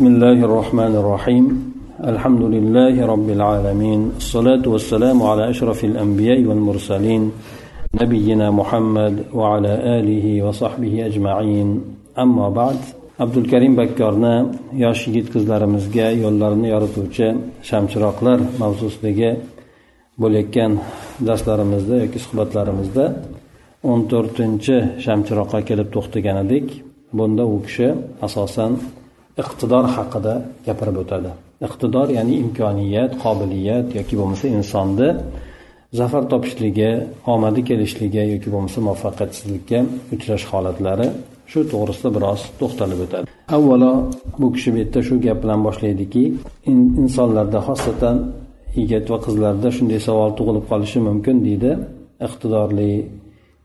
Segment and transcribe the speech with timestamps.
[0.00, 1.44] بسم الله الرحمن الرحيم
[2.12, 7.22] الحمد لله رب العالمين الصلاة والسلام على أشرف الأنبياء والمرسلين
[8.00, 11.68] نبينا محمد وعلى آله وصحبه أجمعين
[12.18, 12.78] أما بعد
[13.20, 14.34] عبد الكريم bakkorni
[14.84, 17.28] yosh yigit qizlarimizga yo'llarini yorituvchi
[17.68, 19.30] shamchiroqlar mavzusidagi
[20.22, 20.72] bo'layotgan
[21.28, 23.04] darslarimizda yoki suhbatlarimizda
[23.90, 26.66] o'n to'rtinchi shamchiroqqa kelib to'xtagan edik
[27.18, 27.88] bunda u kishi
[28.26, 28.72] asosan
[29.42, 30.34] iqtidor haqida
[30.66, 31.30] gapirib o'tadi.
[31.66, 35.08] Iqtidor ya'ni imkoniyat qobiliyat yoki bo'lmasa insonni
[35.98, 36.90] zafar topishligi
[37.34, 39.78] omadi kelishligi yoki bo'lmasa muvaffaqiyatsizlikka
[40.14, 41.08] uchrash holatlari
[41.50, 43.26] shu to'g'risida biroz to'xtalib o'tadi.
[43.56, 43.92] Avvalo
[44.40, 46.24] bu kishi bu yerda shu gap bilan boshlaydiki
[47.02, 48.16] insonlarda xosatan
[48.78, 51.72] yigit va qizlarda shunday savol tug'ilib qolishi mumkin deydi.
[52.26, 52.92] Iqtidorli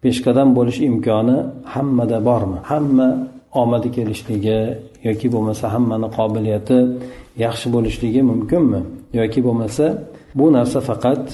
[0.03, 1.37] peshqadam bo'lish imkoni
[1.73, 2.57] hammada bormi?
[2.71, 3.09] Hamma
[3.61, 4.59] omadi kelishligi
[5.07, 6.79] yoki bo'lmasa hammani qobiliyati
[7.45, 8.81] yaxshi bo'lishligi mumkinmi?
[9.19, 9.85] Yoki bo'lmasa
[10.39, 11.25] bu narsa faqat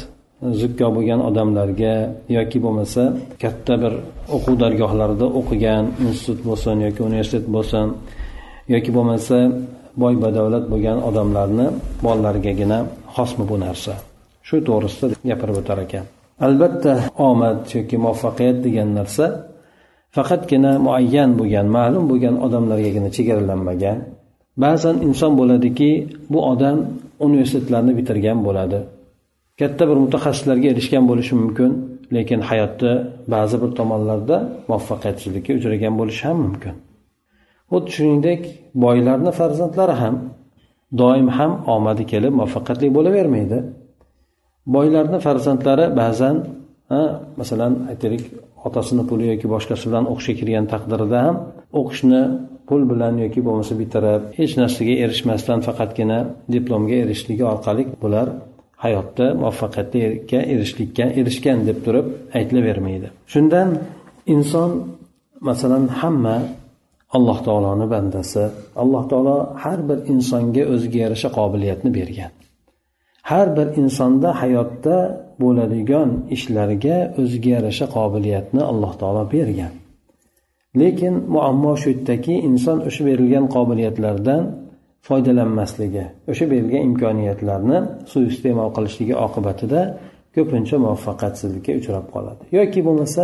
[0.61, 1.95] zukko bo'lgan odamlarga
[2.37, 3.01] yoki bo'lmasa
[3.41, 3.93] katta bir
[4.35, 7.85] o'quv dargohlarida o'qigan institut bo'lsin yoki universitet bo'lsin
[8.73, 9.37] yoki bo'lmasa
[10.01, 11.67] boy badavlat bo'lgan odamlarni
[12.05, 12.79] bolalarigagina
[13.15, 13.93] xosmi bu narsa?
[14.47, 16.05] Shu to'g'risida gapirib o'tar ekan.
[16.47, 16.91] Albatta
[17.29, 19.25] omad yoki muvaffaqiyat degan narsa
[20.17, 23.97] faqatgina muayyan bo'lgan ma'lum bo'lgan odamlargagina chegaralanmagan.
[24.63, 25.91] Ba'zan inson bo'ladiki
[26.33, 26.77] bu odam
[27.25, 28.79] universitetlarni bitirgan bo'ladi.
[29.59, 31.71] Katta bir mutaxassislarga erishgan bo'lishi mumkin
[32.15, 32.91] lekin hayotda
[33.33, 34.37] ba'zi bir tomonlarda
[34.69, 36.75] muvaffaqiyatsizlikka uchragan bo'lishi ham mumkin.
[37.71, 38.41] Xuddi shuningdek
[38.83, 40.15] boylarni farzandlari ham
[41.01, 43.57] doim ham omadi kelib muvaffaqiyatli bo'lavermaydi.
[44.75, 46.35] Boylarni farzandlari ba'zan
[47.39, 48.23] masalan aytaylik
[48.67, 51.35] otasini puli yoki boshqasi bilan o'qishga kirgan taqdirida ham
[51.79, 52.21] o'qishni
[52.67, 56.19] pul bilan yoki bo'lmasa bitirib hech narsaga erishmasdan faqatgina
[56.55, 58.27] diplomga erishishligi orqali bular
[58.83, 62.05] hayotda muvaffaqiyatga erishishlikka erishgan deb turib
[62.37, 63.69] aytilavermaydi shundan
[64.35, 64.71] inson
[65.49, 66.37] masalan hamma
[67.17, 68.43] alloh taoloni bandasi
[68.83, 72.31] alloh taolo har bir insonga o'ziga yarasha qobiliyatni bergan.
[73.29, 74.97] Har bir insonda hayotda
[75.43, 79.73] bo'ladigan ishlarga o'ziga yarasha qobiliyatni alloh taolo bergan.
[80.81, 84.41] Lekin muammo shu yerdaki inson o'sha berilgan qobiliyatlardan
[85.07, 87.77] foydalanmasligi o'sha berilgan imkoniyatlarni
[88.11, 89.81] suiiste'mol qilishligi oqibatida
[90.35, 92.41] ko'pincha muvaffaqiyatsizlikka uchrab qoladi.
[92.57, 93.23] Yoki bo'lmasa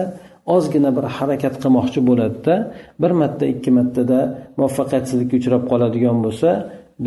[0.56, 2.56] ozgina bir harakat qilmoqchi bo'ladida
[3.02, 4.20] bir marta ikki martada
[4.60, 6.50] muvaffaqiyatsizlikka uchrab qoladigan bo'lsa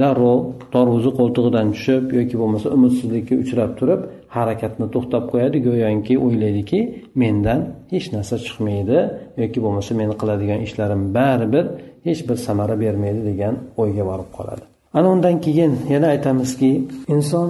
[0.00, 0.38] darrov
[0.74, 4.00] torvuzi qo'ltig'idan tushib yoki bo'lmasa umidsizlikka uchrab turib
[4.36, 5.56] harakatni to'xtab qo'yadi.
[5.66, 6.80] Go'yoki o'ylaydiki
[7.22, 7.60] mendan
[7.94, 8.98] hech narsa chiqmaydi
[9.42, 11.64] yoki bo'lmasa meni qiladigan ishlarim baribir
[12.06, 14.64] hech bir samara bermaydi degan o'yga borib qoladi.
[14.98, 16.70] Ana undan keyin yana aytamizki
[17.14, 17.48] inson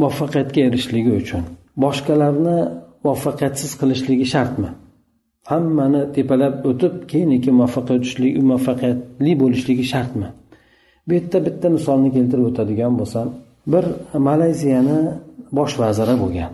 [0.00, 1.42] muvaffaqiyatga erishishligi uchun
[1.84, 2.58] boshqalarni
[3.04, 4.70] muvaffaqiyatsiz qilishligi shartmi?
[5.50, 7.30] Hammani tepalab o'tib keyin
[7.60, 10.28] muvaffaqiyatli bo'lishligi shartmi?
[11.06, 13.26] Bu yerda bitta misolni keltirib o'tadigan bo'lsam
[13.72, 13.84] bir
[14.28, 14.98] malayziyani
[15.58, 16.52] bosh vaziri bo'lgan.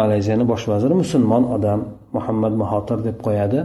[0.00, 1.80] Malayziyani bosh vaziri musulmon odam
[2.16, 3.60] muhammad mahotir deb qo'yadi.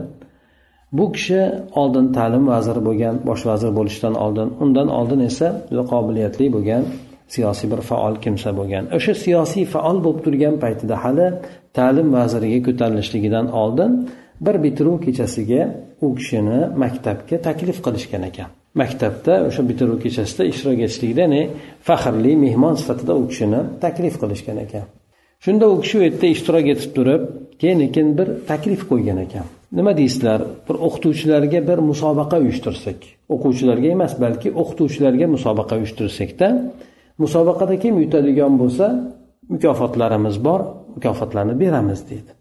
[0.97, 1.41] Bu kishi
[1.81, 6.83] oldin ta'lim vaziri bo'lgan bosh vazir bo'lishdan oldin undan oldin esa juda qobiliyatli bo'lgan
[7.33, 8.83] siyosiy bir faol kimsa bo'lgan.
[8.97, 11.27] O'sha siyosiy faol bo'lib turgan paytida hali
[11.77, 13.91] ta'lim vaziriga ko'tarilishligidan oldin
[14.45, 15.61] bir bitiruv kechasiga
[16.05, 18.49] u kishini maktabga taklif qilishgan ekan.
[18.81, 21.41] Maktabda o'sha bitiruv kechasida ishtirok etishlikda ya'ni
[21.88, 24.85] faxrli mehmon sifatida u kishini taklif qilishgan ekan.
[25.43, 27.21] Shunda u kishi u yerda ishtirok etib turib
[27.61, 29.45] keyin keyin bir taklif qo'ygan ekan.
[29.77, 30.39] Nima deysizlar?
[30.67, 32.99] Bir o'qituvchilarga bir musobaqa uyushtirsak.
[33.33, 36.47] O'quvchilarga emas balki o'qituvchilarga musobaqa uyushtirsakda
[37.23, 38.85] musobaqada kim yutadigan bo'lsa
[39.53, 40.61] mukofotlarimiz bor
[40.95, 42.36] mukofotlarni beramiz deydi.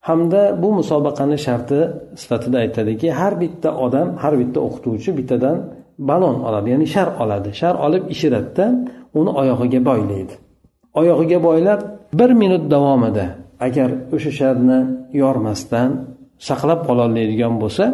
[0.00, 1.80] Hamda bu musobaqani sharti
[2.16, 5.58] sifatida aytadiki har bitta odam har bitta o'qituvchi bittadan
[5.98, 7.50] balon oladi ya'ni shar oladi.
[7.60, 8.64] Shar olib ishiratda
[9.18, 10.34] uni oyog'iga boylaydi.
[11.00, 11.80] Oyog'iga boylab
[12.18, 13.26] bir minut davomida
[13.66, 14.78] agar o'sha sharni
[15.22, 15.90] yormasdan
[16.48, 17.84] saqlab qololmaydigan bo'lsa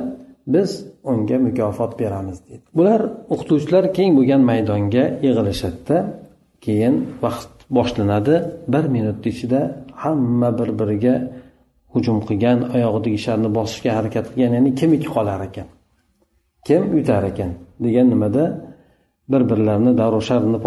[0.55, 0.71] biz
[1.11, 2.65] unga mukofot beramiz deydi.
[2.79, 3.01] Bular
[3.33, 5.99] o'qituvchilar keng bo'lgan maydonga yig'ilishadida
[6.65, 8.35] keyin vaqt boshlanadi.
[8.73, 9.61] Bir minut ichida
[10.03, 11.15] hamma bir biriga
[11.95, 15.69] hujum qilgan oyog'idagi sharni bosishga harakat qilgan ya'ni kimniki qolar ekan?
[16.67, 17.53] Kim yutar ekan?
[17.81, 18.45] degan nimada
[19.29, 20.59] bir birlarini darrov sharni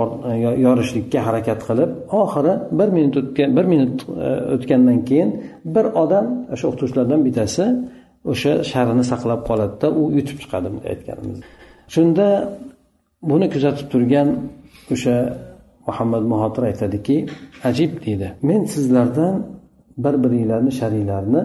[0.66, 1.92] yorishlikka harakat qilib
[2.22, 3.98] oxiri bir minut o'tgan bir minut
[4.28, 5.30] e, o'tgandan keyin
[5.76, 7.66] bir odam o'sha o'qituvchilardan bittasi
[8.32, 11.40] o'sha sharini saqlab qoladida u yutib chiqadi bunday aytganimiz.
[11.94, 12.28] Shunda
[13.32, 14.28] buni kuzatib turgan
[14.94, 15.16] o'sha
[15.88, 17.18] muhammad muhotir aytadiki
[17.70, 18.28] ajib deydi.
[18.50, 19.34] Men sizlardan
[20.04, 21.42] bir biringlarni shariylarni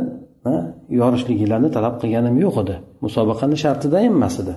[1.01, 2.75] yorishliginglarni talab qilganim yo'q edi.
[3.05, 4.55] Musobaqani shartida emas edi.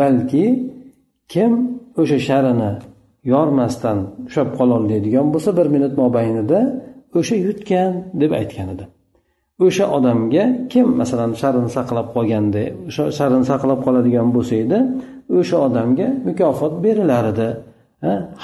[0.00, 0.44] Balki
[1.32, 1.52] kim
[2.00, 2.70] o'sha sharini
[3.32, 6.60] yormasdan ushlab qololmaydigan bo'lsa bir minut mobaynida
[7.18, 8.84] o'sha yutgan deb aytgan edi.
[9.66, 14.78] O'sha odamga kim masalan sharini saqlab qolganda o'sha sharini saqlab qoladigan bo'lsa edi
[15.38, 17.48] o'sha odamga mukofot berilar edi.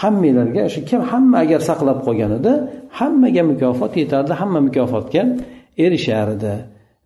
[0.02, 2.52] Hammanglarga o'sha kim hamma agar saqlab qolganida
[2.98, 5.22] hammaga mukofot yetardi hamma mukofotga
[5.84, 6.54] erishar edi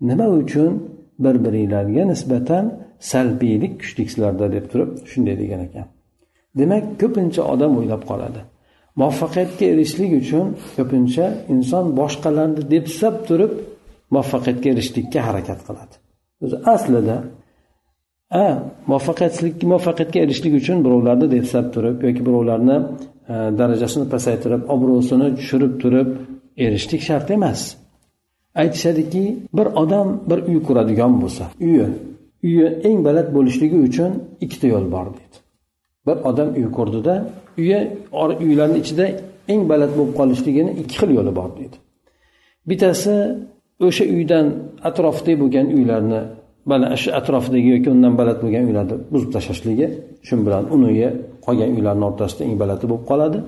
[0.08, 0.72] nima uchun?
[1.24, 2.64] Bir biringlarga nisbatan
[3.10, 5.86] salbiylik kuchliksizlarda deb turib shunday degan ekan.
[6.58, 8.40] Demak ko'pincha odam o'ylab qoladi.
[9.00, 10.46] Muvaffaqiyatga erishishlik uchun
[10.76, 13.52] ko'pincha inson boshqalarni depsab turib
[14.14, 15.94] muvaffaqiyatga erishishlikka harakat qiladi.
[16.44, 17.16] O'zi aslida
[18.40, 18.44] a
[18.90, 22.76] muvaffaqiyatsizlik muvaffaqiyatga erishishlik uchun birovlarni depsab turib yoki birovlarni
[23.32, 26.08] e, darajasini pasaytirib obro'sini tushirib turib
[26.64, 27.60] erishishlik shart emas.
[28.62, 29.24] Aytishadiki
[29.56, 31.86] bir odam bir uy quradigan bo'lsa uyi
[32.46, 34.10] uyi eng baland bo'lishligi uchun
[34.44, 35.36] ikkita yo'l bor deydi
[36.06, 37.14] bir odam uy qurdida
[37.60, 37.78] uyi
[38.46, 39.06] uylarni ichida
[39.52, 41.76] eng baland bo'lib qolishligini ikki xil yo'li bor deydi
[42.68, 43.14] bittasi
[43.86, 44.46] o'sha uydan
[44.88, 46.20] atrofda bo'lgan uylarni
[47.20, 49.86] atrofidagi yoki undan baland bo'lgan uylarni buzib tashlashligi
[50.26, 51.08] shu bilan uni uyi
[51.46, 53.38] qolgan uylarni o'rtasida eng balati bo'lib qoladi.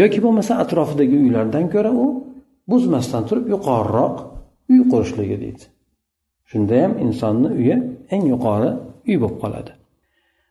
[0.00, 2.06] Yoki bo'lmasa atrofidagi uylardan ko'ra u
[2.70, 4.16] buzmasdan turib yuqoriroq
[4.72, 5.64] uy qurishligi deydi.
[6.50, 7.76] Shunda ham insonni uyi
[8.14, 8.70] eng yuqori
[9.08, 9.72] uy bo'lib qoladi.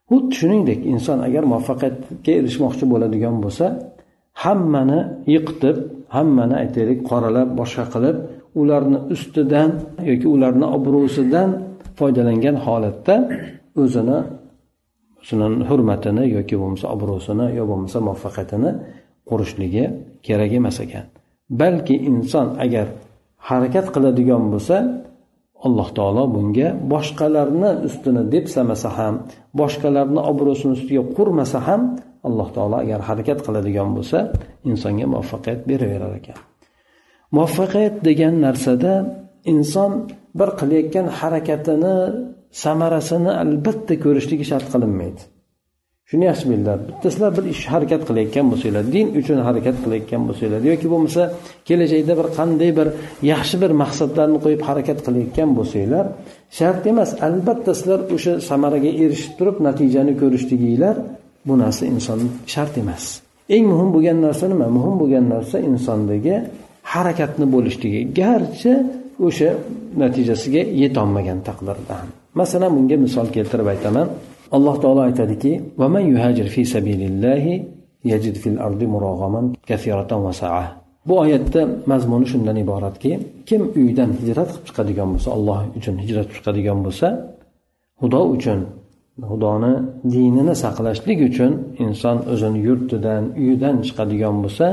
[0.09, 3.65] Xuddi shuningdek inson agar muvaffaqiyatga erishmoqchi bo'ladigan bo'lsa
[4.43, 4.99] hammani
[5.33, 5.77] yiqitib
[6.15, 8.17] hammani aytaylik qoralab boshqa qilib
[8.61, 9.71] ularni ustidan
[10.09, 11.49] yoki ularni obro'sidan
[11.99, 13.15] foydalangan holatda
[13.81, 14.17] o'zini
[15.27, 18.71] shuni hurmatini yoki bo'lmasa obro'sini yo bo'lmasa muvaffaqiyatini
[19.29, 19.83] qurishligi
[20.25, 21.05] kerak emas ekan.
[21.61, 22.87] Balki inson agar
[23.49, 24.75] harakat qiladigan bo'lsa
[25.67, 29.13] alloh taolo bunga boshqalarni ustini depsamasa ham
[29.59, 31.81] boshqalarni obro'sini ustiga qurmasa ham
[32.27, 34.19] alloh taolo agar harakat qiladigan bo'lsa
[34.69, 36.37] insonga muvaffaqiyat beraverar ekan.
[37.35, 38.93] Muvaffaqiyat degan narsada
[39.51, 39.91] inson
[40.39, 41.95] bir qilayotgan harakatini
[42.63, 45.21] samarasini albatta ko'rishligi shart qilinmaydi.
[46.09, 50.87] Shuni yaxshi bilinglar bittasizlar bir ish harakat qilayotgan bo'lsanglar din uchun harakat qilayotgan bo'lsanglar yoki
[50.93, 51.21] bo'lmasa
[51.67, 52.87] kelajakda bir qanday bir
[53.33, 56.05] yaxshi bir maqsadlarni qo'yib harakat qilayotgan bo'lsanglar
[56.57, 60.95] shart emas albatta sizlar o'sha samaraga erishib turib natijani ko'rishliginglar
[61.47, 62.19] bu narsa inson
[62.53, 63.03] shart emas.
[63.55, 64.67] Eng muhim bo'lgan narsa nima?
[64.77, 66.35] Muhim bo'lgan narsa insondagi
[66.93, 68.01] harakatni bo'lishligi.
[68.21, 68.71] Garchi
[69.27, 69.49] o'sha
[70.01, 72.09] natijasiga yetolmagan taqdirda ham
[72.41, 74.07] masalan bunga misol keltirib aytaman.
[74.55, 75.51] Alloh taolo aytadiki
[81.07, 83.11] bu oyatda mazmuni shundan iboratki
[83.49, 87.07] kim uydan hijrat qilib chiqadigan bo'lsa alloh uchun hijrat qilib chiqadigan bo'lsa
[88.01, 88.59] xudo uchun
[89.29, 89.73] xudoni
[90.13, 91.51] dinini saqlashlik uchun
[91.85, 94.65] inson o'zini yurtidan uyidan chiqadigan bo'lsa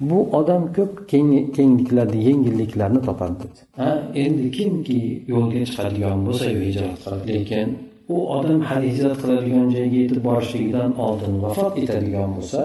[0.00, 1.08] bu odam ko'p
[1.56, 3.34] kengliklarni yengilliklarni topadi.
[3.42, 5.00] Dedi ha endi kimki
[5.32, 7.68] yo'lga chiqadigan bo'lsa hijrat qiladi lekin
[8.14, 12.60] u odam hali hijrat qiladigan joyga yetib borishligidan oldin vafot etadigan bo'lsa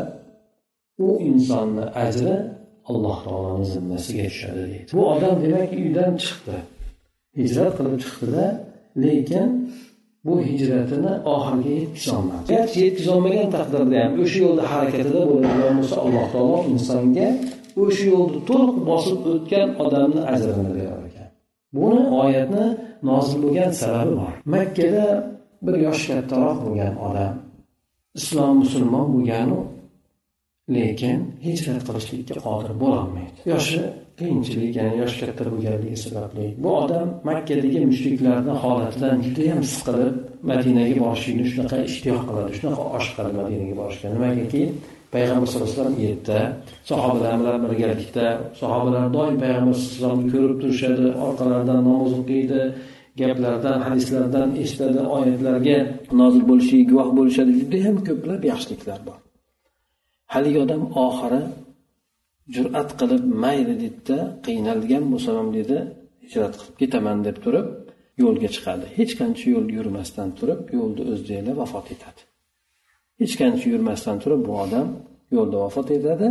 [1.05, 2.35] u insonni ajri
[2.91, 4.89] alloh taoloni zimmasiga tushadi deydi.
[4.97, 6.57] Bu odam demak uydan chiqdi
[7.39, 8.45] hijrat qilib chiqdida
[9.05, 9.49] lekin
[10.25, 16.57] bu hijratini oxiriga yetkazolmadi garchi yetkazolmagan taqdirda ham o'sha yo'lda harakatida bo'ladigan bo'lsa alloh taolo
[16.73, 17.27] insonga
[17.83, 21.29] o'sha yo'lni to'liq bosib o'tgan odamni ajrini berar ekan.
[21.77, 22.65] Buni oyatni
[23.09, 24.33] nozil bo'lgan sababi bor.
[24.55, 25.05] Makkada
[25.65, 27.33] bir yoshi kattaroq bo'lgan odam
[28.19, 29.59] islom musulmon bo'lganu
[30.75, 33.37] lekin hijrat qilishlikka qodir bo'lolmaydi.
[33.51, 33.81] Yoshi
[34.21, 40.15] qiyinchilik ya'ni yoshi katta bo'lganligi sababli bu odam makkadagi mushriklarni holatidan judayam siqilib
[40.49, 44.61] madinaga borishlikni shunaqa ishtiyoq qiladi shunaqa oshiqadi madinaga borishga nimagaki
[45.13, 46.39] payg'ambar sallallohu alayhi vasallam yerda
[46.89, 48.25] sahobalar bilan birgalikda
[48.61, 52.61] sahobalar doim payg'ambar sallallohu alayhi vasallamni ko'rib turishadi orqalaridan namoz o'qiydi
[53.19, 55.77] gaplardan hadislardan eshitadi oyatlarga
[56.19, 57.51] nozil bo'lishiga guvoh bo'lishadi.
[57.61, 59.17] Judayam ko'plab yaxshiliklar bor.
[60.33, 61.41] Haligi odam oxiri
[62.55, 65.77] jur'at qilib mayli deydida qiynalgan bo'lsam ham dedi
[66.25, 67.67] hijrat qilib ketaman deb turib
[68.23, 68.85] yo'lga chiqadi.
[68.97, 72.21] Hech qancha yo'l yurmasdan turib yo'lni o'zida vafot etadi.
[73.21, 74.87] Hech qancha yurmasdan turib bu odam
[75.35, 76.27] yo'lda vafot etadi.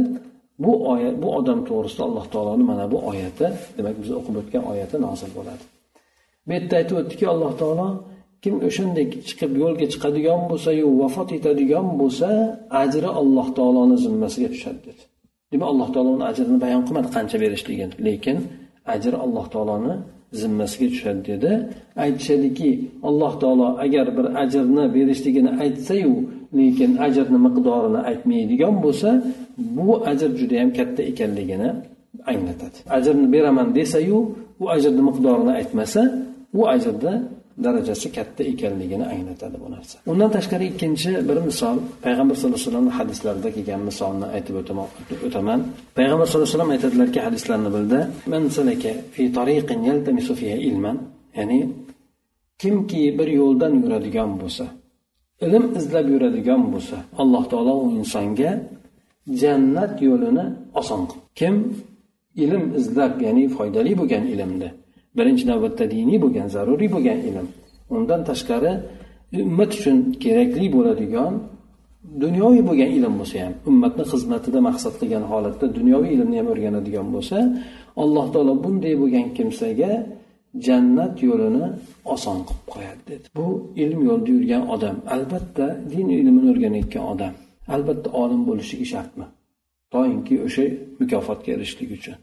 [0.64, 4.96] Bu oyat bu odam to'g'risida alloh taoloni mana bu oyati demak biz o'qib o'tgan oyati
[5.06, 5.64] nozil bo'ladi.
[6.46, 7.88] Bu yerda aytib o'tdiki alloh taolo
[8.42, 12.28] kim o'shandek chiqib yo'lga chiqadigan bo'lsayu vafot etadigan bo'lsa
[12.82, 15.02] ajri alloh taoloni zimmasiga tushadi dedi.
[15.52, 18.36] Demak alloh taolo uni ajrini bayon qilmadi qancha berishligini lekin
[18.94, 19.94] ajr alloh taoloni
[20.40, 21.52] zimmasiga tushadi dedi.
[22.04, 22.70] Aytishadiki
[23.08, 26.14] alloh taolo agar bir ajrni berishligini aytsayu
[26.58, 29.10] lekin ajrni miqdorini aytmaydigan bo'lsa
[29.76, 31.68] bu ajr judayam katta ekanligini
[32.32, 32.78] anglatadi.
[32.96, 34.18] Ajrni beraman desayu
[34.62, 36.02] u ajrni miqdorini aytmasa
[36.58, 37.12] u ajrda
[37.64, 39.96] darajasi katta ekanligini anglatadi bu narsa.
[40.12, 41.76] Undan tashqari ikkinchi bir misol.
[42.06, 44.54] Payg'ambar sallallohu alayhi vasallam hadislarida kelgan misolni aytib
[45.28, 45.60] o'taman
[45.98, 47.98] payg'ambar sallallohu alayhi vasallam aytadilarki hadislarni bildi.
[51.38, 51.60] Ya'ni
[52.62, 54.64] kimki bir yo'ldan yuradigan bo'lsa
[55.46, 58.50] ilm izlab yuradigan bo'lsa alloh taolo u insonga
[59.42, 60.44] jannat yo'lini
[60.80, 61.24] oson qildi.
[61.40, 61.54] Kim
[62.44, 64.68] ilm izlab ya'ni foydali bo'lgan ilmni
[65.18, 67.46] birinchi navbatda diniy bo'lgan zaruriy bo'lgan ilm.
[67.96, 68.72] Undan tashqari
[69.44, 71.32] ummat uchun kerakli bo'ladigan
[72.24, 77.36] dunyoviy bo'lgan ilm bo'lsa ham ummatni xizmatida maqsad qilgan holatda dunyoviy ilmni ham o'rganadigan bo'lsa
[78.02, 79.92] alloh taolo bunday bo'lgan kimsaga
[80.66, 81.64] jannat yo'lini
[82.14, 83.26] oson qilib qo'yadi dedi.
[83.38, 83.48] Bu
[83.82, 87.32] ilm yo'lida yurgan odam albatta din ilmini o'rganayotgan odam
[87.74, 89.26] albatta olim bo'lishligi shartmi?
[89.94, 90.64] Toinki o'sha
[91.00, 92.16] mukofotga erishishlik uchun.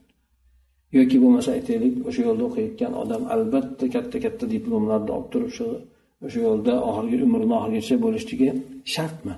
[0.98, 5.68] Yoki bo'lmasa aytaylik o'sha yo'lda o'qiyotgan odam albatta katta katta diplomlarni olib turib shu
[6.26, 8.50] o'sha yo'lda oxirgi umrini oxirigacha bo'lishligi
[8.94, 9.36] shartmi?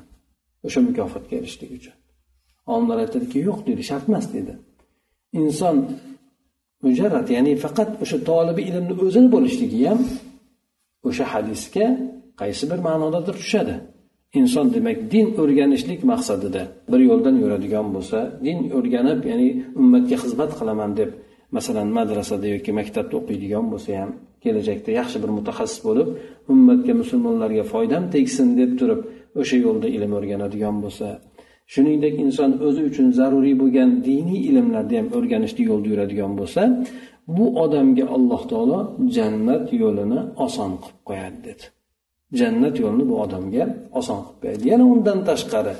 [0.67, 1.95] O'sha mukofotga erishishlik uchun.
[2.71, 4.53] Olimlar aytadiki yo'q deydi shart emas deydi
[5.41, 5.75] inson
[6.83, 9.99] mujarrat ya'ni faqat o'sha tolibi ilmni o'zini bo'lishligi ham
[11.09, 11.85] o'sha hadisga
[12.41, 13.75] qaysi bir ma'nodadir tushadi.
[14.39, 19.49] Inson demak din o'rganishlik maqsadida bir yo'ldan yuradigan bo'lsa din o'rganib ya'ni
[19.81, 21.09] ummatga xizmat qilaman deb
[21.55, 24.11] masalan madrasada yoki maktabda o'qiydigan bo'lsa ham
[24.43, 26.07] kelajakda yaxshi bir mutaxassis bo'lib
[26.53, 29.01] ummatga musulmonlarga foydam tegsin deb turib
[29.41, 31.07] o'sha yo'lda ilm o'rganadigan bo'lsa
[31.73, 36.61] shuningdek inson o'zi uchun zaruriy bo'lgan diniy ilmlarni ham o'rganishni yo'lda yuradigan bo'lsa
[37.35, 38.79] bu odamga alloh taolo
[39.15, 41.63] jannat yo'lini oson qilib qo'yadi dedi.
[42.39, 43.63] Jannat yo'lini bu odamga
[43.99, 44.63] oson qilib qo'yadi.
[44.71, 45.75] Yana undan tashqari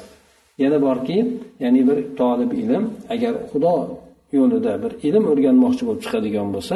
[0.64, 1.18] yana borki
[1.64, 2.84] ya'ni bir tolib ilm
[3.14, 3.74] agar xudo
[4.38, 6.76] yo'lida bir ilm o'rganmoqchi bo'lib chiqadigan bo'lsa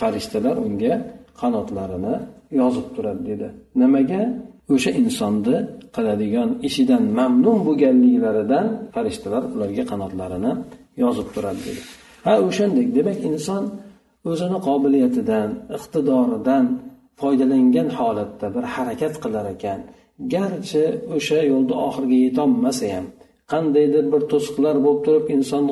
[0.00, 0.94] farishtalar unga
[1.40, 2.14] qanotlarini
[2.60, 3.46] yozib turadi dedi.
[3.80, 4.22] Nimaga?
[4.74, 5.56] O'sha insonni
[5.96, 10.52] qiladigan ishidan mamnun bo'lganliklaridan farishtalar ularga qanotlarini
[11.02, 11.82] yozib turadi dedi.
[12.26, 13.62] Ha o'shandek demak inson
[14.30, 16.64] o'zini qobiliyatidan iqtidoridan
[17.20, 19.80] foydalangan holatda bir harakat qilar ekan.
[20.34, 20.84] Garchi
[21.16, 23.06] o'sha yo'lda oxiriga yetolmasa ham
[23.52, 25.64] qandaydir bir to'siqlar bo'lib turib inson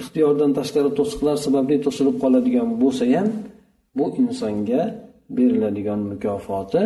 [0.00, 3.28] ixtiyoridan tashqari to'siqlar sababli to'silib qoladigan bo'lsa ham
[3.98, 4.82] bu insonga
[5.36, 6.82] beriladigan mukofoti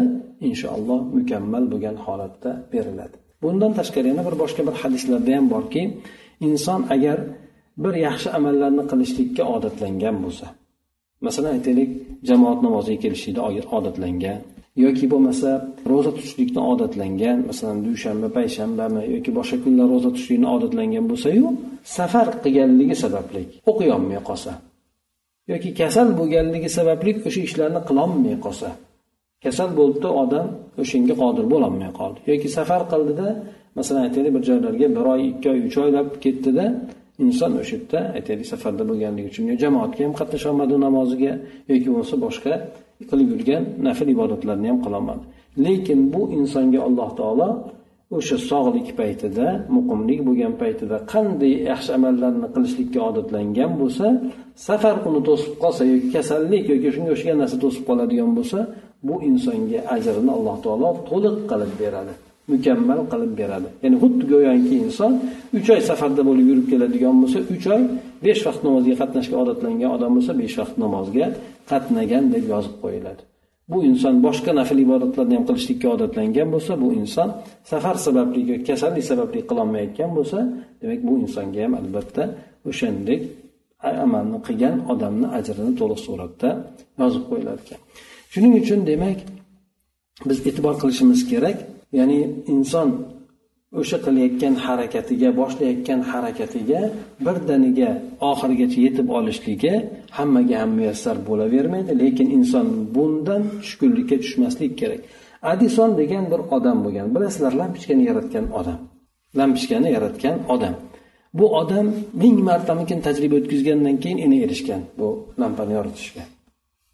[0.49, 3.17] inshaalloh mukammal bo'lgan holatda beriladi.
[3.43, 5.83] Bundan tashqari yana bir boshqa bir hadislarda ham borki
[6.49, 7.19] inson agar
[7.85, 10.47] bir yaxshi amallarni qilishlikka odatlangan bo'lsa
[11.27, 11.91] masalan aytaylik
[12.29, 13.41] jamoat namoziga kelishlikni
[13.79, 14.39] odatlangan
[14.85, 15.51] yoki bo'lmasa
[15.91, 21.47] ro'za tutishlikni odatlangan masalan dushanba payshanbami yoki boshqa kunlar ro'za tutishlikni odatlangan bo'lsayu
[21.97, 24.53] safar qilganligi sababli o'qiyolmay qolsa
[25.53, 28.69] yoki kasal bo'lganligi sababli o'sha ishlarni qilolmay qolsa
[29.45, 30.47] kasal bo'libdi odam
[30.83, 32.19] o'shanga qodir bo'lolmay qoldi.
[32.31, 33.29] Yoki safar qildida
[33.79, 36.67] masalan aytaylik bir joylarga bir oy ikki oy uch oylab ketdida
[37.25, 41.33] inson o'sha yerda aytaylik safarda bo'lganligi uchun jamoatga ham qatnasholmadi namoziga
[41.71, 42.53] yoki bo'lmasa boshqa
[43.11, 45.25] qilib yurgan nafl ibodatlarni ham qilolmadi
[45.65, 47.49] lekin bu insonga alloh taolo
[48.17, 54.07] o'sha sog'lik paytida muqimlik bo'lgan paytida qanday yaxshi amallarni qilishlikka odatlangan bo'lsa
[54.69, 58.59] safar uni to'sib qolsa yoki kasallik yoki shunga o'xshagan narsa to'sib qoladigan bo'lsa
[59.09, 62.15] bu insonga ajrini alloh taolo to'liq qilib beradi
[62.53, 63.69] mukammal qilib beradi.
[63.83, 65.13] Ya'ni xuddi go'yoki inson
[65.57, 67.83] uch oy safarda bo'lib yurib keladigan bo'lsa uch oy
[68.25, 71.27] besh vaqt namozga qatnashga odatlangan odam bo'lsa besh vaqt namozga
[71.71, 73.23] qatnagan deb yozib qo'yiladi.
[73.71, 77.29] Bu inson boshqa nafl ibodatlarni ham qilishlikka odatlangan bo'lsa bu inson
[77.71, 80.39] safar sababli yoki kasallik sababli qilolmayotgan bo'lsa
[80.81, 82.23] demak bu insonga ham albatta
[82.71, 83.21] o'shandek
[84.05, 86.49] amalni qilgan odamni ajrini to'liq suratda
[87.01, 87.81] yozib qo'yiladi ekan.
[88.33, 89.19] Shuning uchun demak
[90.29, 91.59] biz e'tibor qilishimiz kerak
[91.99, 92.19] ya'ni
[92.55, 92.89] inson
[93.79, 96.81] o'sha qilayotgan harakatiga boshlayotgan harakatiga
[97.27, 97.91] birdaniga
[98.31, 99.75] oxirigacha yetib olishligi
[100.19, 101.93] hammaga ham muyassar bo'lavermaydi.
[102.03, 105.01] Lekin inson bundan tushkunlikka tushmaslik kerak.
[105.53, 107.07] Adison degan bir odam bo'lgan.
[107.15, 108.79] Bilasizlar lampochkani yaratgan odam.
[109.39, 110.75] Lampochkani yaratgan odam.
[111.39, 111.87] Bu odam
[112.23, 115.09] ming martamikin tajriba o'tkazgandan keyin ini erishgan bu
[115.41, 116.25] lampani yoritishga.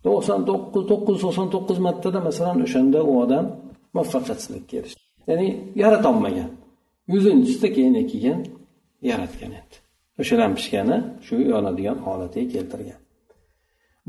[0.06, 3.44] to'qson to'qqiz to'qqiz yuz to'qson to'qqiz martada masalan o'shanda u odam
[3.94, 5.48] muvaffaqiyatsizlikka erishdi ya'ni
[5.82, 6.48] yaratolmagan
[7.12, 8.38] yuzinchisida keyin keyin
[9.10, 9.76] yaratgan edi
[10.20, 10.96] o'sha lampochkani
[11.26, 13.00] shu yonadigan holatiga keltirgan.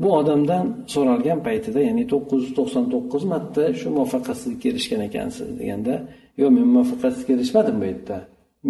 [0.02, 0.64] Bu odamdan
[0.94, 5.94] so'ralgan paytida ya'ni to'qqiz yuz to'qson to'qqiz marta shu muvaffaqiyatsizlikka erishgan ekansiz deganda
[6.40, 8.18] yo'q men muvaffaqiyatsizlikka erishmadim bu yerda.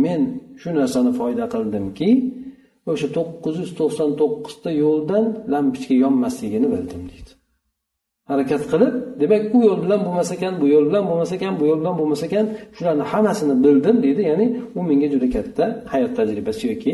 [0.04, 0.20] Men
[0.60, 2.10] shu narsani foyda qildimki
[2.92, 7.30] o'sha to'qqiz yuz to'qson to'qqizta yo'ldan lampochka yonmasligini bildim deydi.
[8.30, 11.80] Harakat qilib demak u yo'l bilan bo'lmas ekan bu yo'l bilan bo'lmas ekan bu yo'l
[11.82, 12.44] bilan bo'lmas ekan
[12.76, 14.46] shularni hammasini bildim deydi ya'ni
[14.78, 16.92] u menga juda katta hayot tajribasi yoki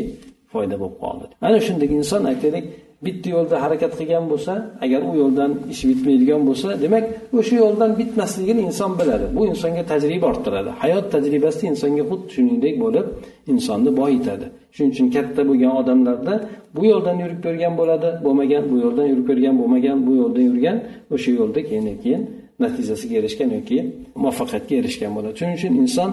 [0.53, 1.25] foyda bo'lib qoldi.
[1.47, 2.65] Ana shunday inson aytaylik
[3.05, 4.53] bitta yo'lda harakat qilgan bo'lsa
[4.85, 7.03] agar u yo'ldan ishi bitmaydigan bo'lsa demak
[7.39, 9.25] o'sha yo'ldan bitmasligini inson biladi.
[9.37, 10.71] Bu insonga tajriba orttiradi.
[10.83, 13.05] Hayot tajribasi insonga xuddi shuningdek bo'lib
[13.53, 14.45] insonni boyitadi.
[14.75, 16.33] Shuning uchun katta bo'lgan odamlarda
[16.75, 20.77] bu yo'ldan yurib ko'rgan bo'ladi bo'lmagan bu yo'ldan yurib ko'rgan bo'lmagan bu yo'lda yurgan
[21.15, 22.21] o'sha yo'lda keyin keyin
[22.63, 23.77] natijasiga erishgan yoki
[24.23, 25.35] muvaffaqiyatga erishgan bo'ladi.
[25.39, 26.09] Shuning uchun inson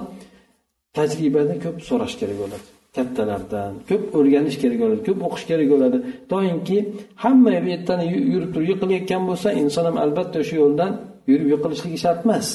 [0.97, 2.67] tajribani ko'p so'rash kerak bo'ladi.
[2.97, 5.99] Kattalardan ko'p o'rganish kerak bo'ladi ko'p o'qish kerak bo'ladi.
[6.33, 6.79] Doimki
[7.25, 8.01] hamma bu yerdan
[8.35, 10.93] yurib turib yiqilayotgan bo'lsa inson ham albatta o'sha yo'ldan
[11.31, 12.47] yurib yiqilishligi shart emas.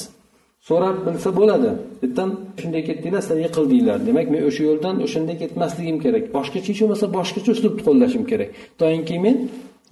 [0.68, 1.70] So'rab bilsa bo'ladi.
[2.02, 2.30] Yerdan
[2.60, 3.98] shunday ketdinglar sizlar yiqildinglar.
[4.08, 6.24] Demak men o'sha yo'ldan o'shanday ketmasligim kerak.
[6.36, 8.50] Boshqacha hech bo'lmasa boshqacha uslubni qo'llashim kerak.
[8.80, 9.36] Doimki men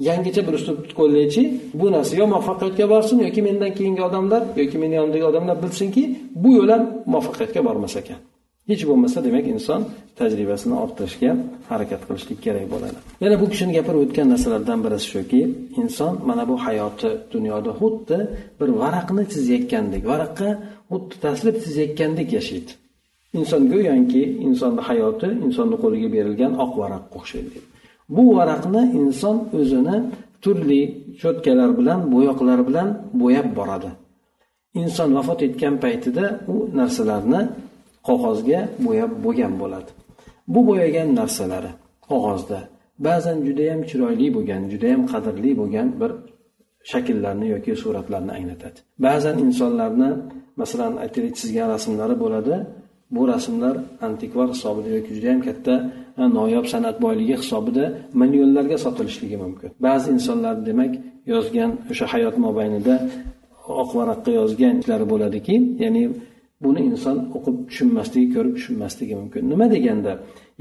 [0.08, 1.42] yangicha bir uslubni qo'llaychi
[1.80, 6.02] bu narsa yo muvaffaqiyatga borsin yoki mendan keyingi odamlar yoki meni yonimdagi odamlar bilsinki
[6.42, 8.20] bu yo'l ham muvaffaqiyatga bormas ekan.
[8.70, 9.80] Hech bo'lmasa demak inson
[10.18, 11.30] tajribasini orttirishga
[11.70, 12.99] harakat qilishlik kerak bo'ladi.
[13.25, 15.40] Yana bu kishini gapirib o'tgan narsalardan birisi shuki
[15.82, 18.18] inson mana bu hayoti dunyoda xuddi
[18.61, 20.49] bir varaqni chizayotgandek varaqqa
[20.90, 22.73] xuddi tasvir chizayotgandek yashaydi.
[23.38, 27.58] Inson go'yoki insonni hayoti insonni qo'liga berilgan oq varaqqa o'xshaydi.
[28.16, 29.96] Bu varaqni inson o'zini
[30.42, 30.82] turli
[31.23, 32.88] cho'tkalar bilan bo'yoqlar bilan
[33.23, 33.90] bo'yab boradi.
[34.82, 37.40] Inson vafot etgan paytida u narsalarni
[38.06, 39.90] qog'ozga bo'yab bo'lgan bo'ladi.
[40.54, 41.72] Bu bo'yagan narsalari
[42.08, 42.60] qog'ozda
[43.06, 46.10] ba'zan judayam chiroyli bo'lgan judayam qadrli bo'lgan bir
[46.90, 48.78] shakllarni yoki suratlarni anglatadi.
[49.06, 50.10] Ba'zan insonlarni
[50.60, 52.56] masalan aytaylik chizgan rasmlari bo'ladi.
[53.16, 53.75] Bu rasmlar
[54.06, 55.75] antikvar hisobida yoki judayam katta
[56.38, 57.84] noyob san'at boyligi hisobida
[58.21, 59.69] millionlarga sotilishligi mumkin.
[59.86, 60.92] Ba'zi insonlar demak
[61.32, 62.95] yozgan o'sha hayot mobaynida
[63.82, 66.02] oq varaqqa yozgan ishlari bo'ladiki ya'ni
[66.64, 69.42] buni inson o'qib tushunmasligi ko'rib tushunmasligi mumkin.
[69.52, 70.12] Nima deganda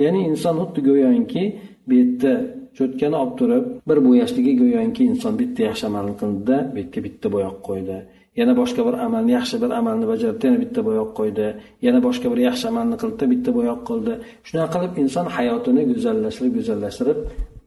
[0.03, 1.43] ya'ni inson xuddi go'yoki
[1.87, 2.33] bu yerda
[2.77, 7.57] cho'tkani olib turib bir bo'yashligi go'yoki inson bitta yaxshi amal qildida bu yerga bitta bo'yoq
[7.67, 7.97] qo'ydi.
[8.39, 11.47] Yana boshqa bir amalni yaxshi bir amalni bajardi yana bitta bo'yoq qo'ydi.
[11.85, 14.13] Yana boshqa bir yaxshi amalni qildida bitta bo'yoq qildi.
[14.47, 17.19] Shunaqa qilib inson hayotini go'zallashtirib go'zallashtirib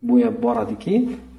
[0.03, 0.95] bo'yab boradiki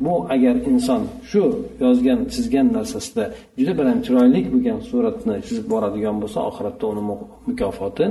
[0.06, 1.43] bu agar inson shu
[1.84, 3.26] yozgan chizgan narsasida
[3.60, 7.04] juda bilan chiroyli bo'lgan suratni chizib boradigan bo'lsa oxiratda uni
[7.48, 8.06] mukofoti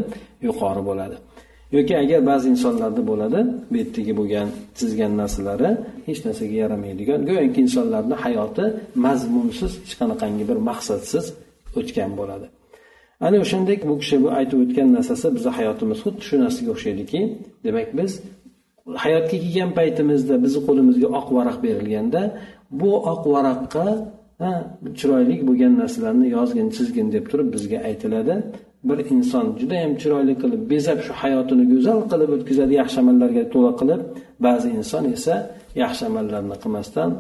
[0.47, 1.17] yuqori bo'ladi.
[1.77, 5.71] Yoki agar ba'zi insonlarda bo'ladi bu yerdagi bo'lgan chizgan narsalari
[6.09, 8.65] hech narsaga yaramaydigan go'yoki insonlarni hayoti
[9.07, 11.25] mazmunsiz hech qanaqangi bir maqsadsiz
[11.79, 12.47] o'tgan bo'ladi.
[13.27, 17.21] Ana o'shandek bu kishi bu aytib o'tgan narsasi bizni hayotimiz xuddi shu narsaga o'xshaydiki
[17.67, 18.13] demak biz
[19.05, 22.23] hayotga kelgan paytimizda bizni qo'limizga oq varaq berilganda
[22.81, 23.87] bu oq varaqqa
[24.99, 28.35] chiroyli bo'lgan narsalarni yozgin chizgin deb turib bizga aytiladi.
[28.89, 34.01] Bir inson judayam chiroyli qilib bezab shu hayotini go'zal qilib o'tkazadi yaxshi amallarga to'la qilib.
[34.47, 35.35] Ba'zi inson esa
[35.83, 37.11] yaxshi amallarni qilmasdan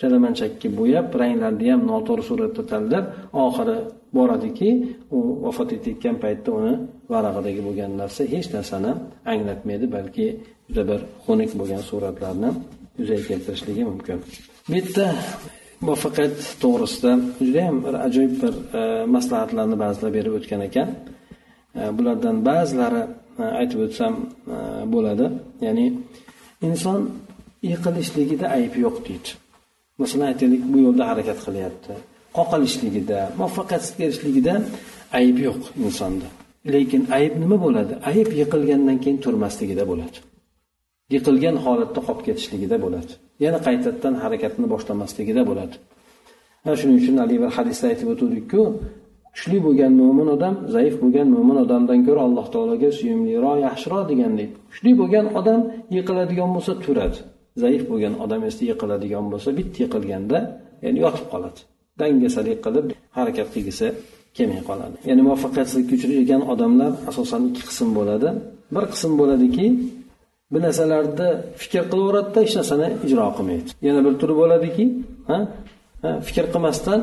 [0.00, 3.04] chalamanchakka bo'yab ranglarni ham noto'g'ri suratda tanlab
[3.44, 3.76] oxiri
[4.18, 4.70] boradiki
[5.16, 6.74] u vafot etayotgan paytda uni
[7.12, 8.92] varag'idagi bo'lgan narsa hech narsani
[9.32, 10.26] anglatmaydi balki
[10.68, 12.50] juda bir xunuk bo'lgan suratlarni
[12.98, 14.18] yuzaga keltirishligi mumkin.
[14.68, 15.06] Bu yerda
[15.84, 17.12] muvaffaqiyat to'g'risida
[17.46, 18.80] judayam bir ajoyib bir e,
[19.14, 20.88] maslahatlarni ba'zilar berib o'tgan ekan.
[21.78, 23.02] E, bulardan ba'zilari
[23.42, 24.14] e, aytib o'tsam
[24.54, 24.56] e,
[24.94, 25.26] bo'ladi.
[25.66, 25.86] Ya'ni
[26.68, 27.00] inson
[27.70, 29.30] yiqilishligida ayb yo'q deydi.
[30.02, 31.92] Masalan aytaylik bu yo'lda harakat qilyapti.
[32.38, 34.54] Qoqilishligida muvaffaqiyatsizlikka erishishligida
[35.18, 36.28] ayb yo'q insonda.
[36.74, 37.92] Lekin ayb nima bo'ladi?
[38.10, 40.18] Ayb yiqilgandan keyin turmasligida bo'ladi.
[41.14, 43.12] Yiqilgan holatda qolib ketishligida bo'ladi.
[43.44, 45.76] Yana qaytadan harakatni boshlamasligida bo'ladi.
[46.64, 48.60] Mana shuning uchun haligi bir hadisda aytib o'tuvdikku
[49.34, 54.92] kuchli bo'lgan mo'min odam zaif bo'lgan mo'min odamdan ko'ra alloh taologa suyumliroq yaxshiroq degandek kuchli
[55.00, 55.60] bo'lgan odam
[55.96, 57.18] yiqiladigan bo'lsa turadi.
[57.62, 60.38] Zaif bo'lgan odam esa yiqiladigan bo'lsa bitta yiqilganda
[60.84, 61.60] ya'ni yotib qoladi.
[62.00, 63.86] Dangasalik qilib harakat qilgisi
[64.36, 64.96] kelmay qoladi.
[65.08, 68.28] Ya'ni muvaffaqiyatsizlikka uchragan odamlar asosan ikki qism bo'ladi.
[68.74, 69.66] Bir qism bo'ladiki
[70.52, 71.28] bir narsalarni
[71.62, 73.68] fikr qilaveradida hech narsani ijro qilmaydi.
[73.86, 74.84] Yana bir turi bo'ladiki
[76.28, 77.00] fikr qilmasdan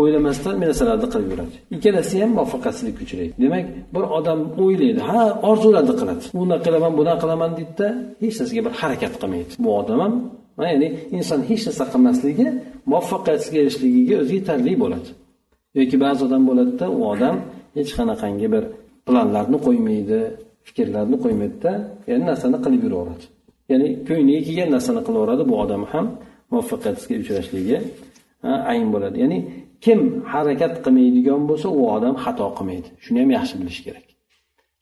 [0.00, 1.56] o'ylamasdan bir narsalarni qilib yuradi.
[1.76, 6.24] Ikkalasi ham muvaffaqiyatsizlikka uchraydi demak bir odam o'ylaydi ha orzularni qiladi.
[6.42, 7.88] Unaqa qilaman bunaqa qilaman deydida
[8.22, 9.52] hech narsaga bir harakat qilmaydi.
[9.64, 10.14] Bu odam ham
[10.72, 12.46] ya'ni inson hech narsa qilmasligi
[12.90, 15.08] muvaffaqiyatsizga erishishligiga o'zi yetarli bo'ladi.
[15.78, 17.36] Yoki ba'zi odam bo'ladida u odam
[17.76, 18.64] hech qanaqangi bir
[19.06, 20.18] planlarni qo'ymaydi
[20.66, 21.72] fikrlarni qo'ymaydida
[22.10, 23.24] ya'ni narsani qilib yuraveradi.
[23.70, 26.06] Ya'ni ko'ngliga kelgan narsani qilaveradi bu odam ham
[26.52, 27.76] muvaffaqiyatsizga uchrashligi
[28.72, 29.16] ayn bo'ladi.
[29.24, 29.38] Ya'ni
[29.84, 30.00] kim
[30.32, 32.88] harakat qilmaydigan bo'lsa u odam xato qilmaydi.
[33.04, 34.06] Shuni ham yaxshi bilish kerak.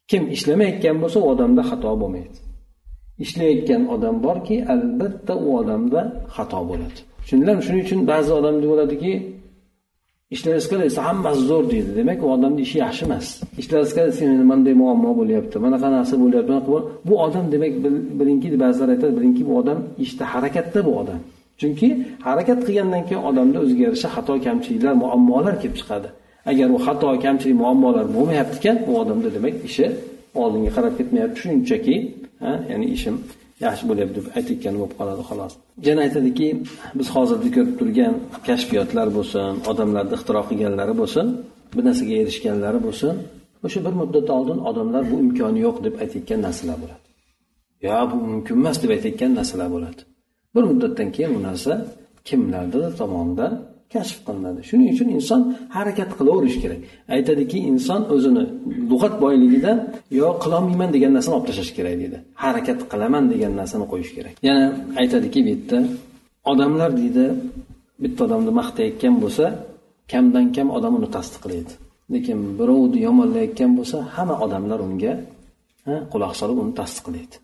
[0.09, 2.37] Kim ishlamayotgan bo'lsa u odamda xato bo'lmaydi.
[3.23, 6.01] Ishlayotgan odam borki albatta u odamda
[6.35, 6.99] xato bo'ladi.
[7.23, 9.11] Tushundilarmi shuning uchun ba'zi odamlar bo'ladiki
[10.35, 11.91] ishlaringiz qaraysa hammasi zo'r deydi.
[11.99, 13.27] Demak u odamni ishi yaxshi emas.
[13.61, 16.77] Ishlaringiz qaraysa meni bunday muammo bo'lyapti manaqa narsa bo'lyapti
[17.07, 17.73] bu odam demak
[18.19, 21.19] bilingki ba'zilar aytadi bilingki bu odam ishda harakatda bu odam.
[21.59, 21.87] Chunki
[22.27, 26.09] harakat qilgandan keyin odamda o'ziga yarasha xato kamchiliklar muammolar kelib chiqadi.
[26.51, 29.85] Agar u xato kamchilik muammolar bo'lmayapti ekan u odamda demak ishi
[30.41, 31.37] oldinga qarab ketmayapti.
[31.43, 31.95] Shunchaki
[32.71, 33.15] ya'ni ishim
[33.65, 35.53] yaxshi bo'lyapti deb aytayotgani bo'lib qoladi xolos.
[35.87, 36.47] Yana aytadiki
[36.99, 38.13] biz hozirda ko'rib turgan
[38.47, 41.25] kashfiyotlar bo'lsin odamlarni ixtiro qilganlari bo'lsin
[41.75, 43.13] bir narsaga erishganlari bo'lsin
[43.65, 47.05] o'sha bir muddat oldin odamlar bu imkoni yo'q deb aytayotgan narsalar bo'ladi.
[47.85, 50.01] Yo bu mumkin emas deb aytayotgan narsalar bo'ladi.
[50.55, 51.71] Bir muddatdan keyin bu narsa
[52.27, 53.53] kimlardir tomonidan
[53.93, 54.59] kashf qilinadi.
[54.69, 55.41] Shuning uchun inson
[55.75, 56.79] harakat qilaverish kerak.
[57.15, 58.43] Aytadiki inson o'zini
[58.91, 59.77] lug'at boyligidan
[60.19, 62.17] yo qilolmayman degan narsani olib tashlash kerak deydi.
[62.43, 64.33] Harakat qilaman degan narsani qo'yish kerak.
[64.47, 64.65] Yana
[65.01, 65.79] aytadiki bu yerda
[66.51, 67.25] odamlar deydi
[68.03, 69.45] bitta odamni maqtayotgan bo'lsa
[70.11, 71.73] kamdan kam odam uni tasdiqlaydi
[72.13, 75.13] lekin birovni yomonlayotgan bo'lsa hamma odamlar unga
[76.13, 77.35] quloq solib uni tasdiqlaydi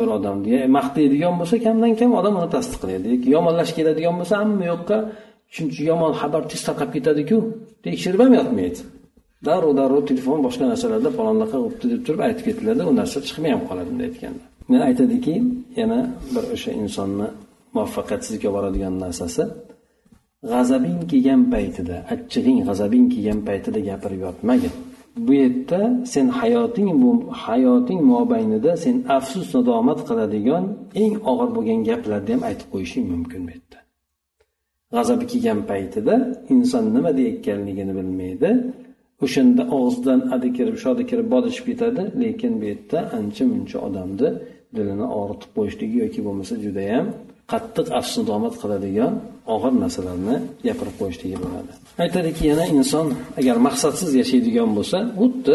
[0.00, 4.96] bir odamni maqtaydigan bo'lsa kamdan kam odam uni tasdiqlaydi yomonlash keladigan bo'lsa hamma yoqqa
[5.56, 7.36] shuncha yomon xabar tez tarqab ketadiku
[7.84, 8.80] tekshirib ham yotmaydi
[9.46, 13.62] darrov darrov telefon boshqa narsalarda falonnaqa bo'libdi deb turib aytib ketiladi u narsa chiqmay ham
[13.68, 15.34] qoladi bunday aytganda yana aytadiki
[15.80, 15.98] yana
[16.34, 17.28] bir o'sha insonni
[17.74, 19.42] muvaffaqiyatsizlikka boradigan narsasi
[20.50, 24.72] g'azabing kelgan paytida achchig'ing g'azabing kelgan paytida gapirib yotmagin.
[25.26, 25.80] Bu yerda
[26.12, 27.10] sen hayoting bu
[27.44, 30.64] hayoting mobaynida sen afsus nadomat qiladigan
[31.02, 33.78] eng og'ir bo'lgan gaplarni ham aytib qo'yishing mumkin bu yerda.
[34.94, 36.14] G'azabi kelgan paytida
[36.54, 38.50] inson nima deyayotganligini bilmaydi.
[39.24, 42.02] O'shanda og'zidan adi kirib shoda kirib bodishib ketadi.
[42.22, 44.28] Lekin bu yerda ancha muncha odamni
[44.76, 47.06] dilini og'ritib qo'yishligi yoki bo'lmasa judayam
[47.52, 49.12] qattiq afsudomat qiladigan
[49.54, 51.72] og'ir narsalarni gapirib qo'yishligi bo'ladi.
[52.04, 53.06] Aytadiki yana inson
[53.40, 55.54] agar maqsadsiz yashaydigan bo'lsa xuddi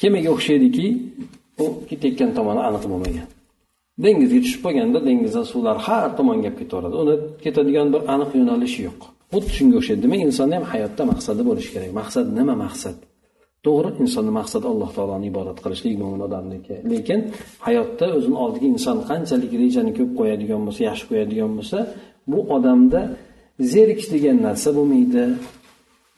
[0.00, 0.86] kemaga o'xshaydiki
[1.62, 3.26] u ketayotgan tomoni aniq bo'lmagan.
[4.04, 6.94] Dengizga tushib qolganda dengizdan suvlar har tomonga olib ketaveradi.
[7.02, 9.00] Uni ketadigan bir aniq yo'nalishi yo'q.
[9.32, 10.00] Xuddi shunga o'xshaydi.
[10.06, 11.90] Demak insonni ham hayotda maqsadi bo'lishi kerak.
[12.00, 12.96] Maqsad nima maqsad?
[13.66, 16.74] To'g'ri insonni maqsadi alloh taoloni ibodat qilishlik mo'min odamniki.
[16.92, 17.20] Lekin
[17.66, 21.78] hayotda o'zini oldiga inson qanchalik rejani ko'p qo'yadigan bo'lsa yaxshi qo'yadigan bo'lsa
[22.32, 23.00] bu odamda
[23.72, 25.24] zerikish degan narsa bo'lmaydi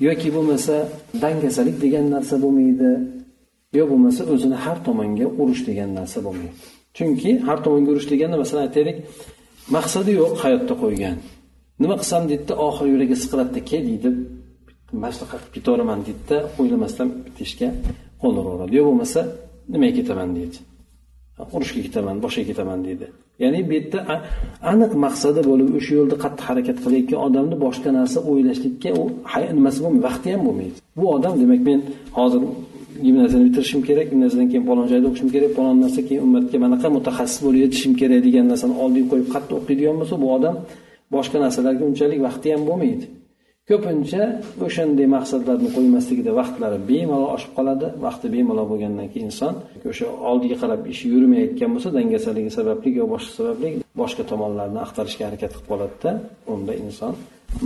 [0.07, 0.75] yoki bo'lmasa
[1.23, 2.91] dangasalik degan narsa bo'lmaydi
[3.79, 6.78] yo bo'lmasa o'zini har tomonga urish degan narsa bo'lmaydi.
[6.97, 8.99] Chunki har tomonga urish deganda masalan aytaylik
[9.77, 11.17] maqsadi yo'q hayotda qo'ygan.
[11.83, 14.11] Nima qilsam deydida oxiri yuragi siqiladida kel deydi.
[15.05, 17.69] Maslahat qilib ketaveraman deydida o'ylamasdan bitta ishga
[18.23, 19.21] qo'l uraveradi yo bo'lmasa
[19.73, 20.59] nimaga ketaman deydi.
[21.57, 23.07] Urushga ketaman boshqa ketaman deydi.
[23.43, 24.01] Ya'ni bu yerda
[24.73, 29.03] aniq maqsadi bo'lib o'sha yo'lda qattiq harakat qilayotgan odamni boshqa narsa o'ylashlikka u
[29.59, 30.77] nimasi bo'lmaydi vaqti ham bo'lmaydi.
[30.99, 31.81] Bu odam demak men
[32.19, 32.41] hozir
[33.07, 37.39] gimnaziyani bitirishim kerak gimnaziyadan keyin falon joyda o'qishim kerak falon narsa keyin ummatga manaqa mutaxassis
[37.45, 40.55] bo'lib yetishim kerak degan narsani oldiga qo'yib qattiq o'qiydigan bo'lsa bu odam
[41.15, 43.07] boshqa narsalarga unchalik vaqti ham bo'lmaydi.
[43.71, 44.23] Ko'pincha
[44.67, 47.87] o'shanday maqsadlarni qo'ymasligida vaqtlari bemalol oshib qoladi.
[48.07, 49.55] Vaqti bemalol bo'lgandan keyin inson
[49.91, 53.69] o'sha oldiga qarab ishi yurmayotgan bo'lsa dangasaligi sababli yo boshqa sababli
[54.01, 56.11] boshqa tomonlarni axtarishga harakat qilib qoladida
[56.55, 57.15] unda inson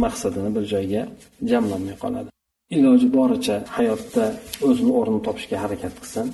[0.05, 1.03] maqsadini bir joyga
[1.51, 2.29] jamlanmay qoladi.
[2.77, 4.25] Iloji boricha hayotda
[4.69, 6.27] o'zini o'rnini topishga harakat qilsin.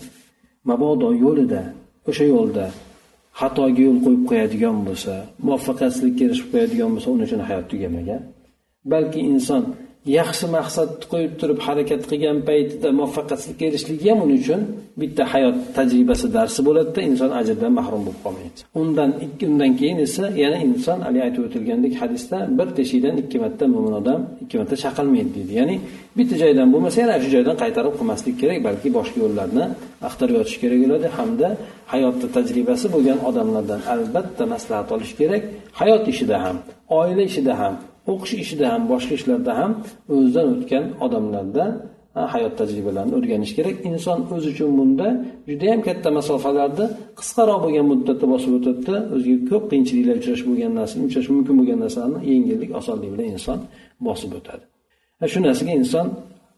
[0.68, 1.62] Mabodo yo'lida
[2.10, 2.66] o'sha yo'lda
[3.40, 5.14] xatoga yo'l qo'yib qo'yadigan bo'lsa
[5.46, 8.22] muvaffaqiyatsizlikka erishib qo'yadigan bo'lsa uning uchun hayot tugamagan
[8.92, 9.62] balki inson
[10.18, 14.60] yaxshi maqsad qo'yib turib harakat qilgan paytida muvaffaqiyatga erishishligi ham uning uchun
[15.00, 20.24] bitta hayot tajribasi darsi bo'ladida inson ajrdan mahrum bo'lib qolmaydi undan ikki undan keyin esa
[20.42, 25.30] yana inson haligi aytib o'tilgandek hadisda bir teshikdan ikki marta mo'min odam ikki marta chaqilmaydi
[25.36, 25.52] deydi.
[25.60, 25.76] Ya'ni
[26.18, 29.64] bitta joydan bo'lmasa yana shu joydan qaytarib qilmaslik kerak balki boshqa yo'llarni
[30.08, 31.06] axtarib yotish kerak bo'ladi.
[31.18, 31.48] Hamda
[31.92, 35.42] hayotda tajribasi bo'lgan odamlardan albatta maslahat olish kerak
[35.80, 36.56] hayot ishida ham
[37.00, 37.74] oila ishida ham
[38.12, 39.70] o'qish ishida ham boshqa ishlarda ham
[40.14, 41.70] o'zidan o'tgan odamlardan
[42.34, 43.76] hayot tajribalarini o'rganish kerak.
[43.90, 45.06] Inson o'zi uchun bunda
[45.50, 46.86] judayam katta masofalarni
[47.18, 52.20] qisqaroq bo'lgan muddatda bosib o'tadida o'ziga ko'p qiyinchiliklar uchrash bo'lgan narsa uchrashi mumkin bo'lgan narsalarni
[52.32, 53.58] yengillik osonlik bilan inson
[54.06, 54.64] bosib o'tadi.
[55.32, 56.06] Shu narsaga inson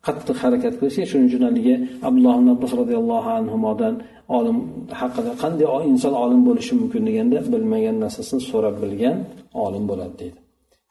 [0.06, 1.74] qattiq harakat qilishga shuning uchun haligi
[2.08, 3.94] abdulloh ibn abbos roziyallohu anhudan
[4.38, 4.58] olim
[5.00, 9.16] haqida qanday inson olim bo'lishi mumkin deganda bilmagan narsasini so'rab bilgan
[9.64, 10.40] olim bo'ladi deydi.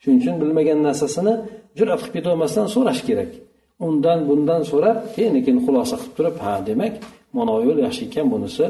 [0.02, 1.34] Shuning uchun bilmagan narsasini
[1.80, 3.32] jur'at qilib ketolmasdan so'rash kerak.
[3.88, 6.94] Undan bundan so'rab keyin keyin xulosa qilib turib ha demak
[7.38, 8.66] mana yo'l yaxshi ekan bunisi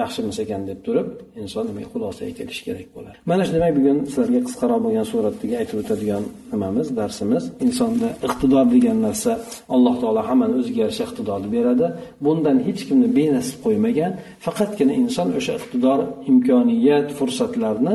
[0.00, 1.08] yaxshi ekan deb turib
[1.42, 5.76] inson demak xulosaga kelishi kerak bo'ladi mana shu demak bugun sizlarga qisqaroq bo'lgan suratdagi aytib
[5.82, 7.42] o'tadigan nimamiz darsimiz.
[7.66, 9.32] Insonda iqtidor degan narsa
[9.74, 11.86] alloh taolo hammani o'ziga yarasha iqtidorni beradi.
[12.24, 14.12] Bundan hech kimni benasib qo'ymagan
[14.46, 15.98] faqatgina inson o'sha iqtidor
[16.30, 17.94] imkoniyat fursatlarni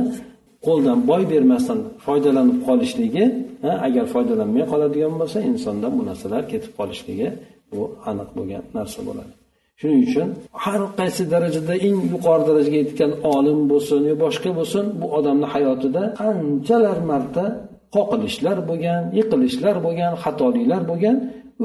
[0.65, 3.25] qo'ldan boy bermasdan foydalanib qolishligi
[3.87, 7.27] agar foydalanmay qoladigan bo'lsa insondan bu narsalar ketib qolishligi
[7.73, 9.31] bu aniq bo'lgan narsa bo'ladi.
[9.79, 10.27] Shuning uchun
[10.63, 16.03] har qaysi darajada eng yuqori darajaga yetgan olim bo'lsin yo boshqa bo'lsin bu odamni hayotida
[16.21, 17.45] qanchalar marta
[17.95, 21.15] qoqilishlar bo'lgan yiqilishlar bo'lgan xatoliklar bo'lgan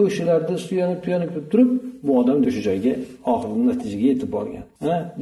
[0.03, 1.71] o'shalarda suyanib tuyanib turib
[2.07, 2.93] bu odam o'sha joyga
[3.33, 4.65] oxirgi natijaga yetib borgan.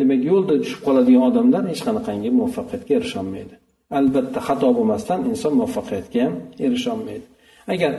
[0.00, 3.54] Demak yo'lda tushib qoladigan odamlar hech qanaqangi muvaffaqiyatga erisholmaydi.
[3.98, 6.34] Albatta xato bo'lmasdan inson muvaffaqiyatga ham
[6.66, 7.26] erisholmaydi.
[7.74, 7.92] Agar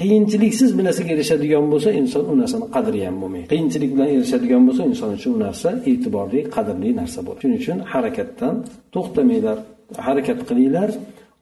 [0.00, 3.46] qiyinchiliksiz bir narsaga erishadigan bo'lsa inson u narsani qadri ham bo'lmaydi.
[3.52, 7.40] Qiyinchilik bilan erishadigan bo'lsa inson uchun u narsa e'tiborli qadrli narsa bo'ladi.
[7.42, 8.54] Shuning uchun harakatdan
[8.94, 9.58] to'xtamanglar
[10.06, 10.90] harakat qilinglar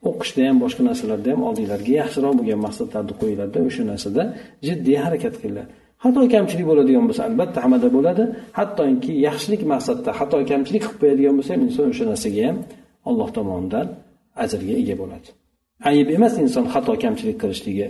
[0.09, 4.23] o'qishda ham boshqa narsalarda ham oldinglarga yaxshiroq bo'lgan maqsadlarni qo'yinglarda o'sha narsada
[4.67, 5.67] jiddiy harakat qilinglar.
[6.04, 8.24] xato kamchilik bo'ladigan bo'lsa albatta hammada bo'ladi
[8.58, 12.56] hattoki yaxshilik maqsadda xato kamchilik qilib qo'yadigan bo'lsa ham inson o'sha narsaga ham
[13.10, 13.86] alloh tomonidan
[14.44, 15.28] ajrga ega bo'ladi
[15.90, 17.88] ayb emas inson xato kamchilik qilishligi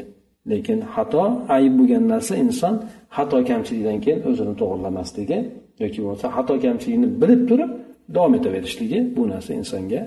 [0.51, 1.23] lekin xato
[1.57, 2.75] ayb bo'lgan narsa inson
[3.17, 5.39] xato kamchilikdan keyin o'zini to'g'irlamasligi
[5.83, 7.71] yoki bo'lmasa xato kamchilikni bilib turib
[8.15, 10.01] davom etaverishligi bu narsa insonga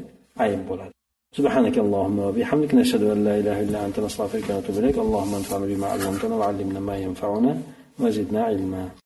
[0.46, 0.94] ayb bo'ladi
[1.40, 5.88] سبحانك اللهم وبحمدك نشهد ان لا اله الا انت نستغفرك ونتوب اليك اللهم انفعنا بما
[5.94, 7.54] علمتنا وعلمنا ما ينفعنا
[8.00, 8.90] وزدنا علما